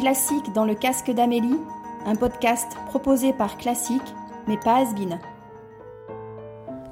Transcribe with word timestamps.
classique 0.00 0.54
dans 0.54 0.64
le 0.64 0.74
casque 0.74 1.10
d'Amélie, 1.10 1.58
un 2.06 2.14
podcast 2.14 2.72
proposé 2.86 3.34
par 3.34 3.58
Classique, 3.58 4.00
mais 4.48 4.56
pas 4.56 4.76
Asbin. 4.76 5.18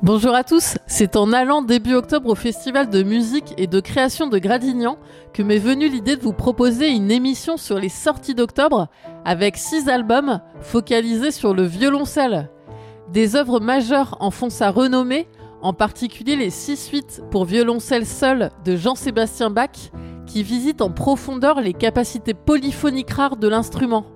Bonjour 0.03 0.35
à 0.35 0.45
tous, 0.45 0.77
c'est 0.87 1.17
en 1.17 1.33
allant 1.33 1.63
début 1.63 1.95
octobre 1.95 2.29
au 2.29 2.35
festival 2.35 2.91
de 2.91 3.03
musique 3.03 3.55
et 3.57 3.67
de 3.67 3.81
création 3.81 4.27
de 4.27 4.39
Gradignan 4.39 4.99
que 5.33 5.43
m'est 5.43 5.59
venue 5.59 5.89
l'idée 5.89 6.17
de 6.17 6.23
vous 6.23 6.35
proposer 6.35 6.91
une 6.91 7.11
émission 7.11 7.57
sur 7.57 7.79
les 7.79 7.89
sorties 7.89 8.35
d'octobre 8.35 8.89
avec 9.25 9.57
six 9.57 9.89
albums 9.89 10.43
focalisés 10.61 11.31
sur 11.31 11.55
le 11.55 11.63
violoncelle. 11.63 12.51
Des 13.11 13.37
œuvres 13.37 13.59
majeures 13.59 14.19
en 14.21 14.31
font 14.31 14.51
sa 14.51 14.71
renommée, 14.71 15.29
en 15.63 15.73
particulier 15.73 16.37
les 16.37 16.51
six 16.51 16.77
suites 16.77 17.23
pour 17.31 17.47
violoncelle 17.47 18.05
seul 18.05 18.51
de 18.67 18.77
Jean-Sébastien 18.77 19.49
Bach 19.49 19.91
qui 20.29 20.45
visite 20.45 20.83
en 20.83 20.91
profondeur 20.91 21.61
les 21.61 21.73
capacités 21.73 22.35
polyphoniques 22.35 23.11
rares 23.11 23.37
de 23.37 23.49
l'instrument. 23.49 24.07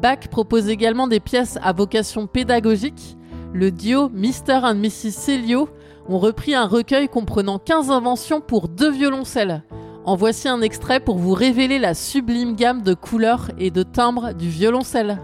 Bach 0.00 0.28
propose 0.30 0.70
également 0.70 1.08
des 1.08 1.20
pièces 1.20 1.58
à 1.62 1.74
vocation 1.74 2.26
pédagogique. 2.26 3.18
Le 3.52 3.70
duo 3.70 4.08
Mr. 4.08 4.60
and 4.62 4.76
Mrs. 4.76 5.10
Celio 5.10 5.68
ont 6.08 6.18
repris 6.18 6.54
un 6.54 6.66
recueil 6.66 7.08
comprenant 7.08 7.58
15 7.58 7.90
inventions 7.90 8.40
pour 8.40 8.68
deux 8.68 8.90
violoncelles. 8.90 9.62
En 10.06 10.16
voici 10.16 10.48
un 10.48 10.62
extrait 10.62 11.00
pour 11.00 11.18
vous 11.18 11.34
révéler 11.34 11.78
la 11.78 11.92
sublime 11.92 12.56
gamme 12.56 12.82
de 12.82 12.94
couleurs 12.94 13.50
et 13.58 13.70
de 13.70 13.82
timbres 13.82 14.32
du 14.32 14.48
violoncelle. 14.48 15.20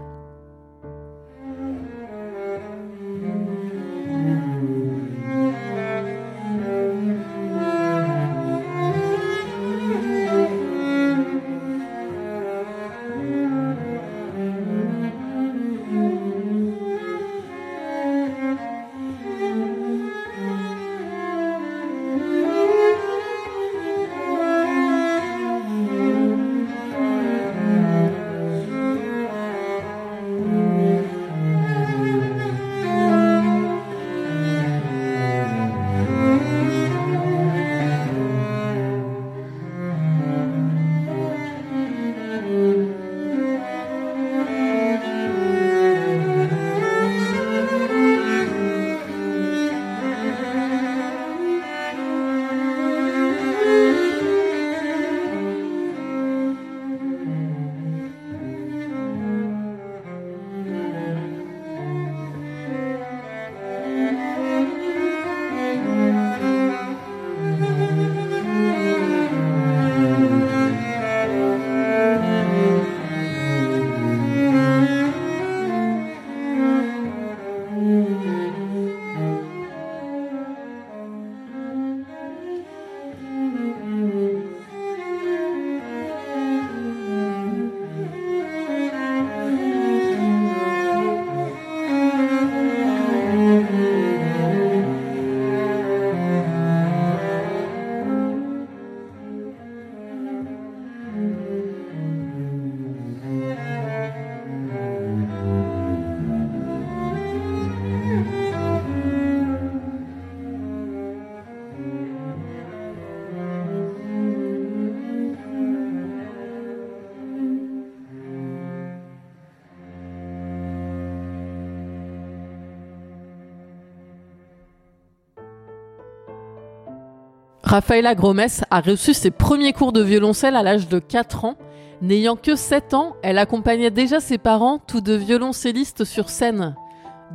Rafaela 127.67 128.15
Gromes 128.15 128.63
a 128.71 128.79
reçu 128.79 129.13
ses 129.13 129.29
premiers 129.29 129.73
cours 129.73 129.91
de 129.91 130.01
violoncelle 130.01 130.55
à 130.55 130.63
l'âge 130.63 130.87
de 130.87 130.99
4 130.99 131.43
ans. 131.43 131.57
N'ayant 132.01 132.37
que 132.37 132.55
7 132.55 132.93
ans, 132.93 133.17
elle 133.23 133.37
accompagnait 133.37 133.91
déjà 133.91 134.21
ses 134.21 134.37
parents, 134.37 134.79
tous 134.79 135.01
deux 135.01 135.17
violoncellistes 135.17 136.05
sur 136.05 136.29
scène. 136.29 136.77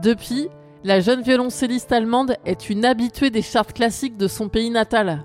Depuis, 0.03 0.48
la 0.84 1.00
jeune 1.00 1.20
violoncelliste 1.20 1.93
allemande 1.93 2.37
est 2.47 2.70
une 2.70 2.87
habituée 2.87 3.28
des 3.28 3.43
charts 3.43 3.75
classiques 3.75 4.16
de 4.16 4.26
son 4.26 4.48
pays 4.48 4.70
natal. 4.70 5.22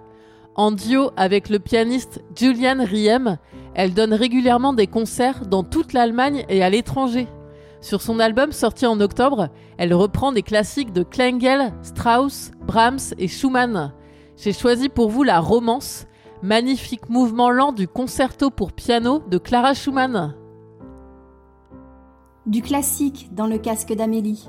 En 0.56 0.73
duo 0.73 1.12
avec 1.16 1.47
le 1.47 1.59
pianiste 1.59 2.22
Julian 2.35 2.84
Riem, 2.84 3.38
elle 3.75 3.94
donne 3.94 4.13
régulièrement 4.13 4.74
des 4.74 4.88
concerts 4.88 5.45
dans 5.45 5.63
toute 5.63 5.94
l'Allemagne 5.94 6.44
et 6.50 6.66
à 6.66 6.69
l'étranger. 6.69 7.28
Sur 7.79 8.01
son 8.01 8.19
album 8.19 8.51
sorti 8.51 8.85
en 8.85 9.00
octobre, 9.00 9.47
elle 9.78 9.94
reprend 9.94 10.34
des 10.34 10.44
classiques 10.44 10.91
de 10.91 11.03
Klengel, 11.03 11.72
Strauss, 11.81 12.51
Brahms 12.66 13.13
et 13.18 13.29
Schumann. 13.29 13.94
J'ai 14.38 14.53
choisi 14.53 14.88
pour 14.88 15.09
vous 15.09 15.24
la 15.24 15.40
romance, 15.40 16.06
magnifique 16.44 17.09
mouvement 17.09 17.50
lent 17.50 17.72
du 17.72 17.88
concerto 17.88 18.52
pour 18.52 18.72
piano 18.72 19.24
de 19.28 19.40
Clara 19.40 19.74
Schumann. 19.74 20.36
Du 22.46 22.62
classique 22.62 23.30
dans 23.34 23.48
le 23.48 23.58
casque 23.58 23.94
d'Amélie. 23.94 24.48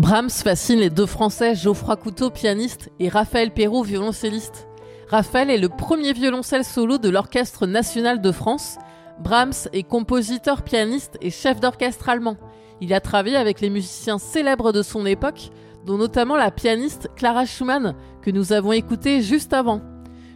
Brahms 0.00 0.30
fascine 0.30 0.78
les 0.78 0.88
deux 0.88 1.04
Français, 1.04 1.54
Geoffroy 1.54 1.94
Couteau, 1.96 2.30
pianiste, 2.30 2.88
et 3.00 3.10
Raphaël 3.10 3.52
Perrault, 3.52 3.82
violoncelliste. 3.82 4.66
Raphaël 5.08 5.50
est 5.50 5.58
le 5.58 5.68
premier 5.68 6.14
violoncelle 6.14 6.64
solo 6.64 6.96
de 6.96 7.10
l'Orchestre 7.10 7.66
national 7.66 8.22
de 8.22 8.32
France. 8.32 8.78
Brahms 9.22 9.68
est 9.74 9.82
compositeur, 9.82 10.62
pianiste 10.62 11.18
et 11.20 11.28
chef 11.28 11.60
d'orchestre 11.60 12.08
allemand. 12.08 12.38
Il 12.80 12.94
a 12.94 13.00
travaillé 13.00 13.36
avec 13.36 13.60
les 13.60 13.68
musiciens 13.68 14.16
célèbres 14.16 14.72
de 14.72 14.80
son 14.80 15.04
époque, 15.04 15.50
dont 15.84 15.98
notamment 15.98 16.36
la 16.36 16.50
pianiste 16.50 17.10
Clara 17.14 17.44
Schumann, 17.44 17.94
que 18.22 18.30
nous 18.30 18.54
avons 18.54 18.72
écoutée 18.72 19.20
juste 19.20 19.52
avant. 19.52 19.82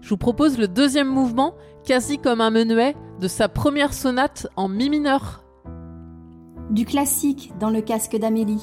Je 0.02 0.10
vous 0.10 0.18
propose 0.18 0.58
le 0.58 0.68
deuxième 0.68 1.08
mouvement, 1.08 1.54
quasi 1.86 2.18
comme 2.18 2.42
un 2.42 2.50
menuet, 2.50 2.94
de 3.18 3.28
sa 3.28 3.48
première 3.48 3.94
sonate 3.94 4.46
en 4.56 4.68
mi 4.68 4.90
mineur. 4.90 5.42
Du 6.68 6.84
classique 6.84 7.54
dans 7.58 7.70
le 7.70 7.80
casque 7.80 8.18
d'Amélie. 8.18 8.60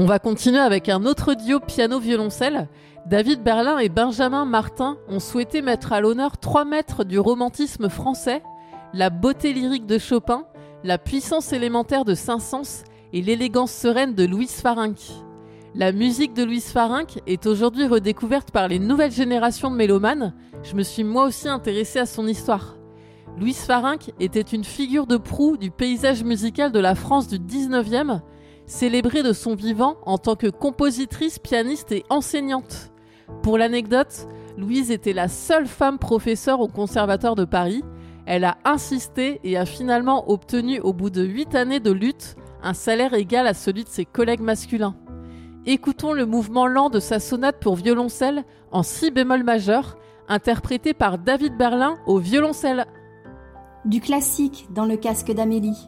On 0.00 0.04
va 0.04 0.20
continuer 0.20 0.60
avec 0.60 0.88
un 0.88 1.04
autre 1.06 1.34
duo 1.34 1.58
piano-violoncelle. 1.58 2.68
David 3.06 3.42
Berlin 3.42 3.78
et 3.78 3.88
Benjamin 3.88 4.44
Martin 4.44 4.96
ont 5.08 5.18
souhaité 5.18 5.60
mettre 5.60 5.92
à 5.92 6.00
l'honneur 6.00 6.38
trois 6.38 6.64
maîtres 6.64 7.02
du 7.02 7.18
romantisme 7.18 7.88
français, 7.88 8.40
la 8.94 9.10
beauté 9.10 9.52
lyrique 9.52 9.86
de 9.86 9.98
Chopin, 9.98 10.44
la 10.84 10.98
puissance 10.98 11.52
élémentaire 11.52 12.04
de 12.04 12.14
Saint-Saëns 12.14 12.84
et 13.12 13.22
l'élégance 13.22 13.72
sereine 13.72 14.14
de 14.14 14.24
Louise 14.24 14.60
Farinck. 14.60 14.98
La 15.74 15.90
musique 15.90 16.32
de 16.32 16.44
Louise 16.44 16.70
Farinck 16.70 17.20
est 17.26 17.46
aujourd'hui 17.46 17.88
redécouverte 17.88 18.52
par 18.52 18.68
les 18.68 18.78
nouvelles 18.78 19.10
générations 19.10 19.72
de 19.72 19.76
mélomanes. 19.76 20.32
Je 20.62 20.76
me 20.76 20.84
suis 20.84 21.02
moi 21.02 21.24
aussi 21.24 21.48
intéressée 21.48 21.98
à 21.98 22.06
son 22.06 22.28
histoire. 22.28 22.76
Louise 23.36 23.58
Farinck 23.58 24.12
était 24.20 24.42
une 24.42 24.64
figure 24.64 25.08
de 25.08 25.16
proue 25.16 25.56
du 25.56 25.72
paysage 25.72 26.22
musical 26.22 26.70
de 26.70 26.78
la 26.78 26.94
France 26.94 27.26
du 27.26 27.40
19e 27.40 28.20
célébrée 28.68 29.24
de 29.24 29.32
son 29.32 29.56
vivant 29.56 29.96
en 30.06 30.18
tant 30.18 30.36
que 30.36 30.46
compositrice, 30.46 31.40
pianiste 31.40 31.90
et 31.90 32.04
enseignante. 32.10 32.92
Pour 33.42 33.58
l'anecdote, 33.58 34.28
Louise 34.56 34.90
était 34.90 35.12
la 35.12 35.28
seule 35.28 35.66
femme 35.66 35.98
professeure 35.98 36.60
au 36.60 36.68
Conservatoire 36.68 37.34
de 37.34 37.44
Paris. 37.44 37.82
Elle 38.26 38.44
a 38.44 38.58
insisté 38.64 39.40
et 39.42 39.56
a 39.56 39.64
finalement 39.64 40.30
obtenu 40.30 40.80
au 40.80 40.92
bout 40.92 41.10
de 41.10 41.24
huit 41.24 41.54
années 41.54 41.80
de 41.80 41.90
lutte 41.90 42.36
un 42.62 42.74
salaire 42.74 43.14
égal 43.14 43.46
à 43.46 43.54
celui 43.54 43.84
de 43.84 43.88
ses 43.88 44.04
collègues 44.04 44.40
masculins. 44.40 44.96
Écoutons 45.64 46.12
le 46.12 46.26
mouvement 46.26 46.66
lent 46.66 46.90
de 46.90 47.00
sa 47.00 47.20
sonate 47.20 47.60
pour 47.60 47.76
violoncelle 47.76 48.44
en 48.70 48.82
si 48.82 49.10
bémol 49.10 49.44
majeur, 49.44 49.96
interprété 50.28 50.92
par 50.92 51.18
David 51.18 51.56
Berlin 51.56 51.96
au 52.06 52.18
violoncelle. 52.18 52.86
Du 53.84 54.00
classique 54.00 54.66
dans 54.70 54.84
le 54.84 54.96
casque 54.96 55.32
d'Amélie. 55.32 55.78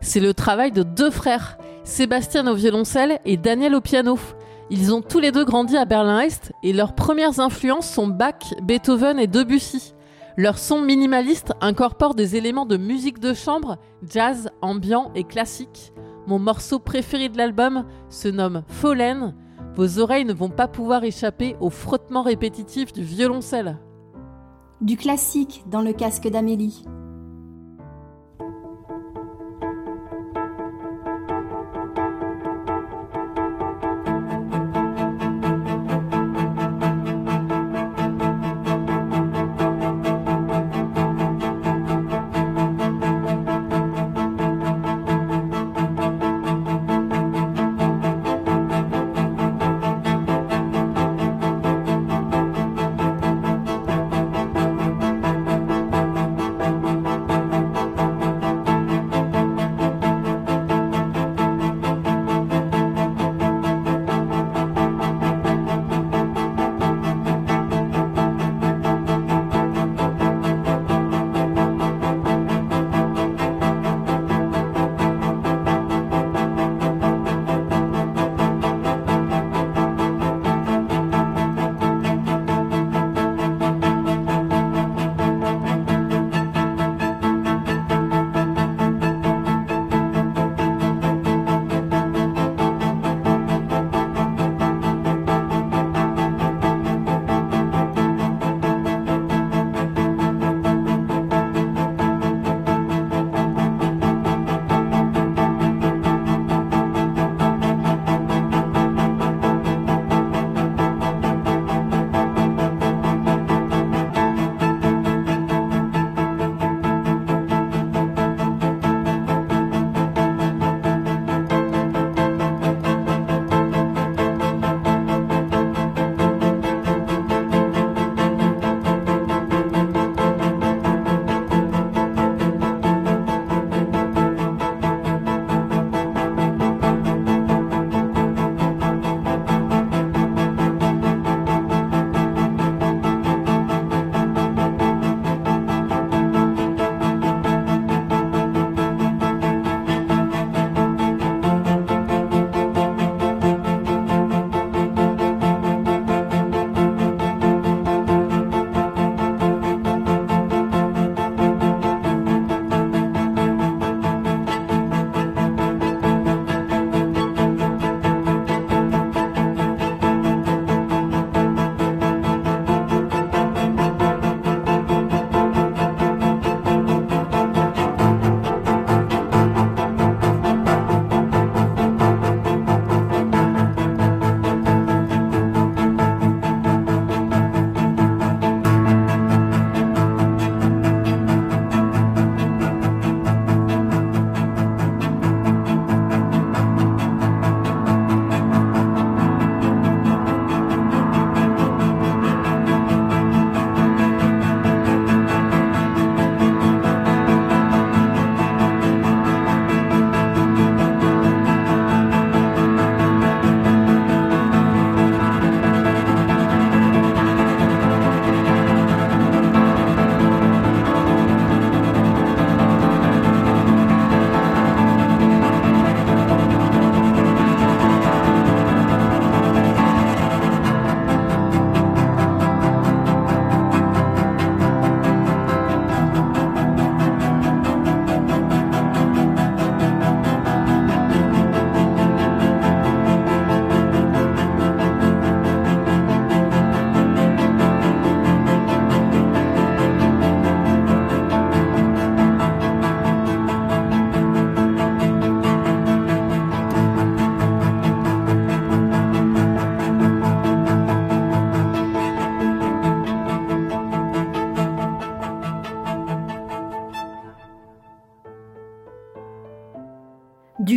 C'est 0.00 0.20
le 0.20 0.34
travail 0.34 0.72
de 0.72 0.82
deux 0.82 1.10
frères, 1.10 1.56
Sébastien 1.84 2.46
au 2.46 2.54
violoncelle 2.54 3.20
et 3.24 3.36
Daniel 3.36 3.74
au 3.74 3.80
piano. 3.80 4.18
Ils 4.70 4.92
ont 4.92 5.00
tous 5.00 5.18
les 5.18 5.32
deux 5.32 5.44
grandi 5.44 5.76
à 5.76 5.84
Berlin-Est 5.84 6.52
et 6.62 6.72
leurs 6.72 6.94
premières 6.94 7.40
influences 7.40 7.88
sont 7.88 8.06
Bach, 8.06 8.54
Beethoven 8.62 9.18
et 9.18 9.26
Debussy. 9.26 9.94
Leur 10.36 10.58
son 10.58 10.82
minimaliste 10.82 11.52
incorpore 11.60 12.14
des 12.14 12.36
éléments 12.36 12.66
de 12.66 12.76
musique 12.76 13.18
de 13.18 13.32
chambre, 13.32 13.78
jazz, 14.02 14.50
ambiant 14.60 15.10
et 15.14 15.24
classique. 15.24 15.92
Mon 16.26 16.38
morceau 16.38 16.78
préféré 16.78 17.28
de 17.28 17.38
l'album 17.38 17.84
se 18.08 18.28
nomme 18.28 18.62
Fallen. 18.68 19.34
Vos 19.74 19.98
oreilles 19.98 20.24
ne 20.24 20.34
vont 20.34 20.50
pas 20.50 20.68
pouvoir 20.68 21.04
échapper 21.04 21.56
au 21.60 21.70
frottement 21.70 22.22
répétitif 22.22 22.92
du 22.92 23.02
violoncelle. 23.02 23.78
Du 24.80 24.96
classique 24.96 25.64
dans 25.66 25.82
le 25.82 25.92
casque 25.92 26.28
d'Amélie. 26.28 26.84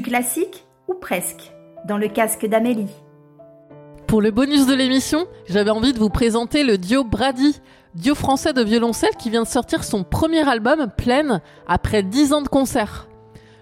Classique 0.03 0.65
ou 0.87 0.93
presque, 0.93 1.51
dans 1.87 1.97
le 1.97 2.07
casque 2.07 2.45
d'Amélie. 2.45 2.91
Pour 4.05 4.21
le 4.21 4.29
bonus 4.29 4.67
de 4.67 4.75
l'émission, 4.75 5.25
j'avais 5.47 5.71
envie 5.71 5.93
de 5.93 5.97
vous 5.97 6.09
présenter 6.09 6.63
le 6.63 6.77
duo 6.77 7.03
Brady, 7.03 7.59
duo 7.95 8.13
français 8.13 8.53
de 8.53 8.61
violoncelle 8.61 9.15
qui 9.17 9.31
vient 9.31 9.41
de 9.41 9.47
sortir 9.47 9.83
son 9.83 10.03
premier 10.03 10.47
album, 10.47 10.87
Pleine, 10.95 11.41
après 11.67 12.03
10 12.03 12.33
ans 12.33 12.41
de 12.41 12.47
concert. 12.47 13.07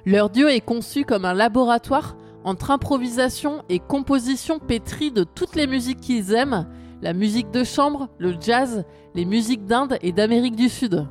Leur 0.06 0.30
duo 0.30 0.48
est 0.48 0.60
conçu 0.60 1.06
comme 1.06 1.26
un 1.26 1.34
laboratoire 1.34 2.18
entre 2.44 2.72
improvisation 2.72 3.64
et 3.70 3.80
composition 3.80 4.58
pétrie 4.58 5.12
de 5.12 5.24
toutes 5.24 5.56
les 5.56 5.68
musiques 5.68 6.02
qu'ils 6.02 6.34
aiment, 6.34 6.68
la 7.04 7.14
musique 7.14 7.52
de 7.52 7.64
chambre, 7.64 8.10
le 8.18 8.36
jazz, 8.40 8.84
les 9.14 9.26
musiques 9.26 9.66
d'Inde 9.66 9.98
et 10.02 10.12
d'Amérique 10.12 10.56
du 10.56 10.70
Sud. 10.70 11.08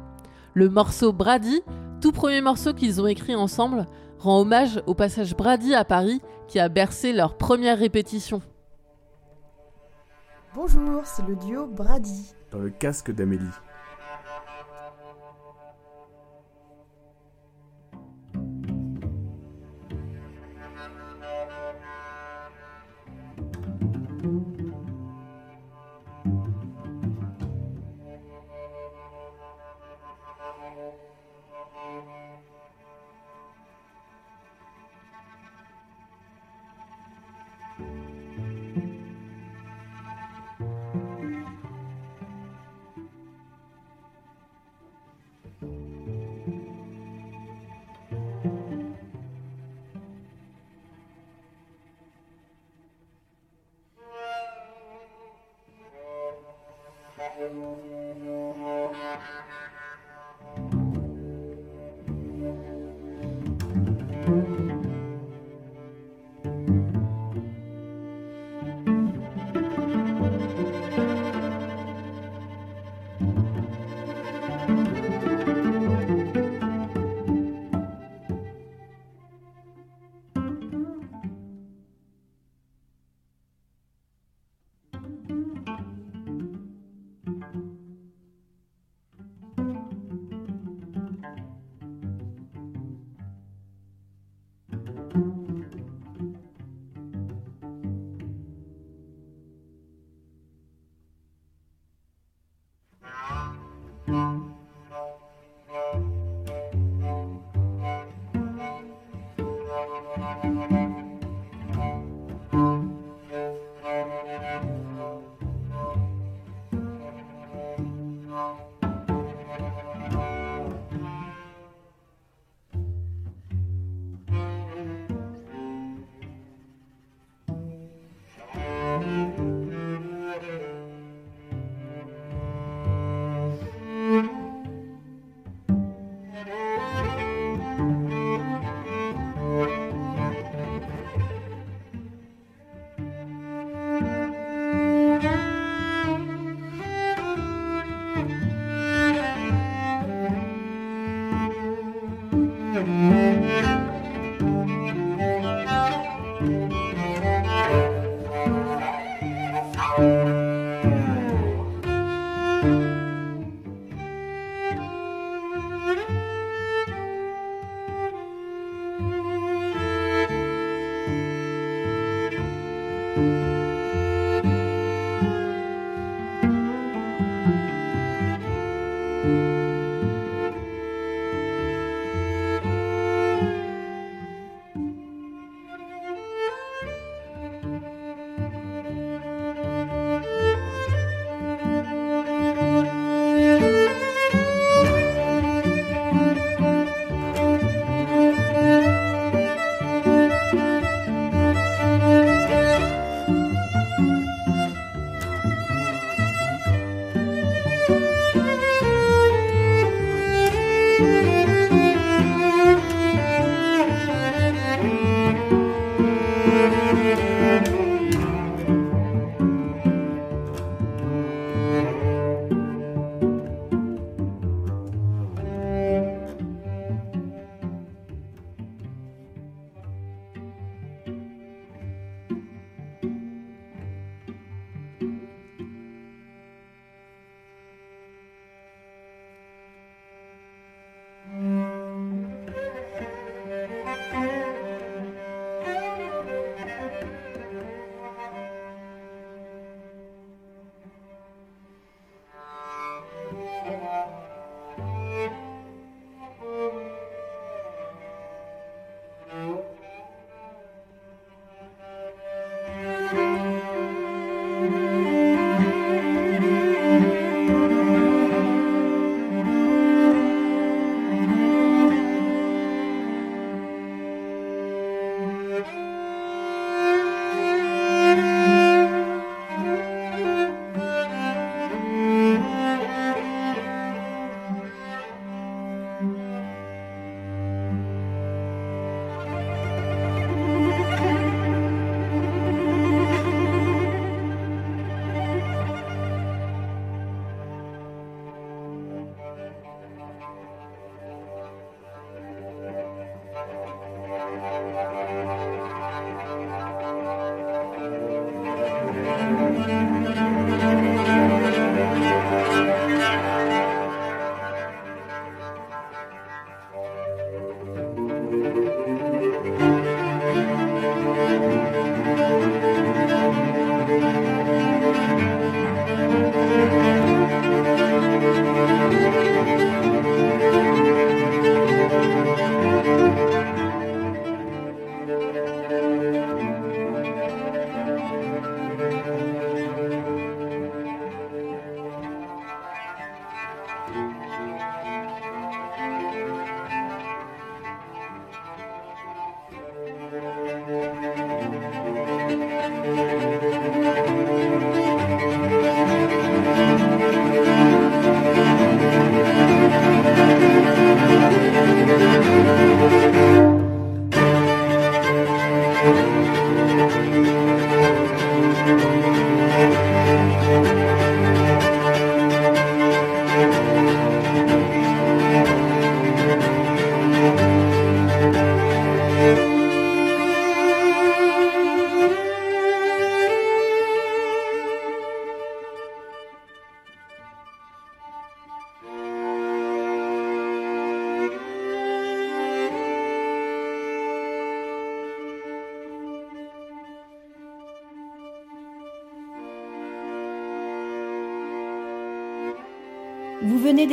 Le 0.54 0.68
morceau 0.68 1.12
Brady 1.12 1.62
tout 2.00 2.12
premier 2.12 2.40
morceau 2.40 2.72
qu'ils 2.72 3.00
ont 3.00 3.06
écrit 3.06 3.34
ensemble 3.34 3.86
rend 4.20 4.40
hommage 4.40 4.82
au 4.86 4.94
passage 4.94 5.34
Brady 5.34 5.74
à 5.74 5.84
Paris 5.84 6.20
qui 6.46 6.60
a 6.60 6.68
bercé 6.68 7.12
leur 7.12 7.36
première 7.36 7.78
répétition. 7.78 8.42
Bonjour, 10.54 11.02
c'est 11.04 11.26
le 11.26 11.36
duo 11.36 11.66
Brady. 11.66 12.34
Dans 12.52 12.58
le 12.58 12.70
casque 12.70 13.10
d'Amélie. 13.12 13.44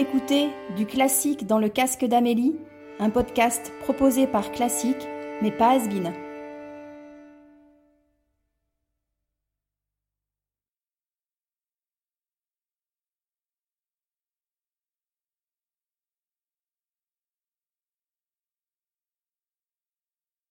D'écouter 0.07 0.49
Du 0.77 0.85
classique 0.85 1.47
dans 1.47 1.59
le 1.59 1.67
casque 1.67 2.05
d'Amélie, 2.05 2.55
un 2.99 3.09
podcast 3.09 3.73
proposé 3.81 4.25
par 4.25 4.51
Classique, 4.51 5.05
mais 5.41 5.51
pas 5.51 5.71
Asbin. 5.71 6.13